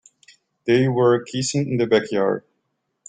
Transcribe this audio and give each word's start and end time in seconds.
They 0.65 0.87
were 0.87 1.21
kissing 1.23 1.69
in 1.73 1.77
the 1.77 1.85
backyard. 1.85 2.43